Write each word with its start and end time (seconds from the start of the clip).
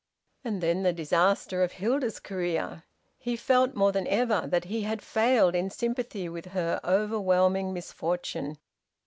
And 0.43 0.61
then 0.61 0.81
the 0.81 0.93
disaster 0.93 1.61
of 1.61 1.73
Hilda's 1.73 2.19
career! 2.19 2.85
He 3.19 3.35
felt, 3.35 3.75
more 3.75 3.91
than 3.91 4.07
ever, 4.07 4.47
that 4.47 4.63
he 4.65 4.81
had 4.81 4.99
failed 4.99 5.53
in 5.53 5.69
sympathy 5.69 6.27
with 6.27 6.45
her 6.45 6.79
overwhelming 6.83 7.71
misfortune. 7.71 8.57